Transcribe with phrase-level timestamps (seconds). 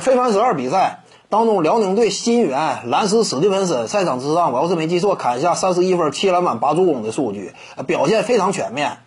[0.00, 7.52] 非凡十二比赛当中，辽宁队新援兰斯·史蒂文森赛场之上，我要是没记错，砍下三十一分、七篮板、八助攻的数据，
[7.86, 8.98] 表现非常全面。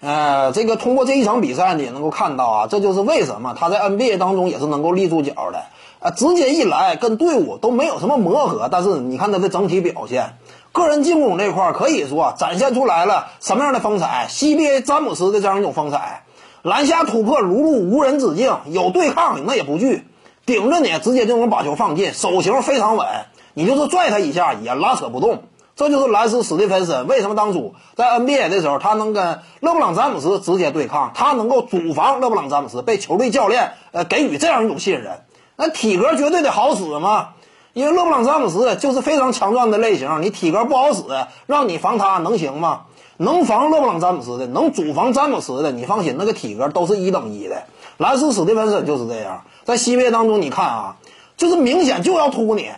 [0.00, 5.62] 呃，这个通过这一场比赛呢，也能够看到啊，这就是为什么他在 NBA 当中也是能够立住脚的。
[6.00, 10.36] 啊，直接一来跟队伍都没有什么磨合，但是你看他的整体表现，
[10.72, 16.24] 个人进攻这块可以说展现出来了什么样的风采？CBA 詹姆斯的这样一种风采，
[16.60, 20.04] 篮下突破如入无人之境，有对抗那也不惧，
[20.46, 23.06] 顶着你直接就能把球放进，手型非常稳，
[23.54, 25.44] 你就是拽他一下也拉扯不动。
[25.76, 35.24] 这就是兰斯·史蒂芬森为什么当初在 NBA 的时候，他能跟勒布朗·詹姆斯直接对抗，他能够主防勒布朗·詹姆斯，被球队教练呃给予这样一种信任。
[35.56, 37.30] 那体格绝对得好使嘛，
[37.72, 41.02] 因为勒布朗·詹姆斯就是非常强壮的类型，你体格不好使，
[41.46, 42.82] 让你防他能行吗？
[43.16, 47.64] 能防勒布朗·詹姆斯的，能主防詹姆斯的，你放心，那个体格都是一等一的。
[47.98, 50.96] 兰斯·史蒂芬森就是这样，在西边当中，你看啊，
[51.36, 52.70] 就是明显就要突你。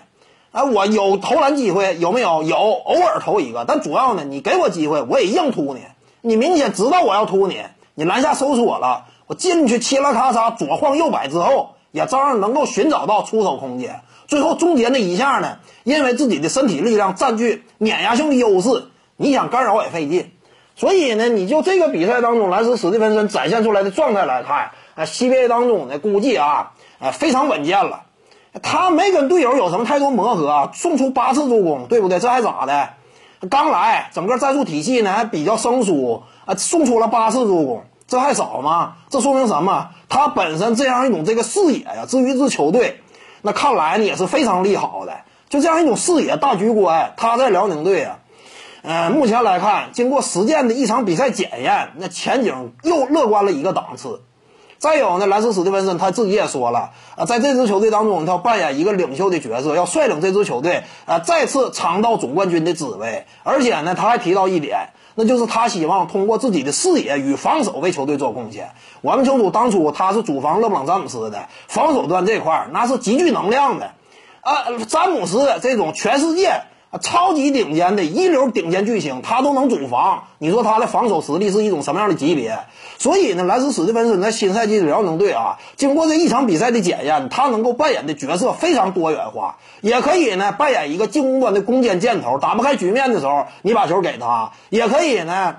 [0.52, 2.42] 哎，我有投篮机会有没有？
[2.42, 5.80] 有，偶尔投一个，但主要呢，你给我机会，我也硬突你。
[6.22, 7.58] 你明显知道我要突你，
[7.94, 14.00] 你篮下收缩了，我进去嘁啦咔嚓左晃右摆之后，也照样能够寻找到出手空间。
[14.26, 20.32] 最后终结那一下呢，因为自己的身体力量占据碾压性的优势，你想干扰也费劲。
[20.74, 28.02] 所以呢，你就这个比赛当中，兰斯·史蒂芬森展现出来的状态来看，啊，CBA 当中呢，估计啊，呃，非常稳健了。
[28.62, 32.18] 他没跟队友有什么太多磨合啊，送出八次助攻，对不对？
[32.18, 32.88] 这还咋的？
[33.50, 38.94] 刚来，整个战术体系呢还比较生疏啊，送出了八次助攻，这还少吗？
[39.10, 39.90] 这说明什么？
[40.08, 43.02] 他本身这样一种这个视野呀，至于一支球队，
[43.42, 45.12] 那看来呢也是非常利好的。
[45.50, 48.18] 就这样一种视野、大局观，他在辽宁队啊，
[48.80, 54.22] 呃，目前来看，经过实践的一场比赛检验，那前景又乐观了一个档次。
[54.78, 63.26] 再有呢，兰斯·史蒂文森他自己也说了啊，在这支球队当中，他要扮演一个领袖的角色，要率领这支球队啊再次尝到总冠军的滋味。
[63.42, 68.72] 而且呢，他还提到一点，那就是他希望通过自己的视野与防守为球队做贡献。
[69.00, 73.92] 我们清楚，当初他是主防勒布朗·詹姆斯的，防守端这块那是极具能量的
[74.42, 74.66] 啊。
[74.88, 76.60] 詹姆斯这种全世界。
[76.90, 82.60] 啊超级顶尖的一流顶尖巨星，他都能主防，你说他的防守实力是一种什么样的级别？
[82.98, 95.56] 所以呢，莱斯·史蒂芬森在新赛季的辽宁队啊，经过这一场比赛的检验，他能够扮演的角色非常多元化，也可以呢扮演一个进攻端的攻坚箭头，打不开局面的时候，你把球给他；也可以呢，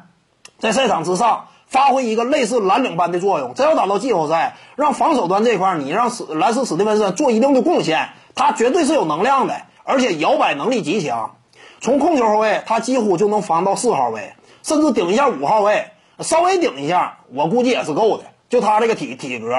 [0.59, 3.53] 在赛场之上发挥一个类似蓝领般的作用。
[3.53, 9.53] 真要打到季后赛，让防守端这块你让史莱斯·史蒂芬森做一定的贡献，他绝对是有能量的。
[9.87, 11.37] 而且摇摆能力极强，
[11.79, 15.85] 从控球后卫他几乎就能防到四号位，甚至顶一下五号位，
[16.19, 18.25] 稍微顶一下，我估计也是够的。
[18.49, 19.55] 就他这个体体格，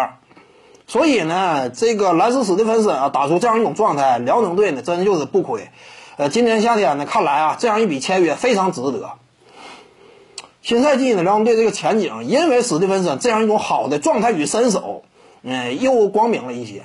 [0.86, 5.70] 所以呢，这个兰斯·史蒂芬森啊，打出这样一种状态，辽宁队呢真就是不亏。
[6.18, 9.12] 呃，今年夏天呢，看来啊，这样一笔签约非常值得。
[10.60, 15.04] 新赛季呢，辽宁队这个前景，因为史蒂芬森这样一种好的状态与身手，
[15.42, 16.84] 嗯，又光明了一些。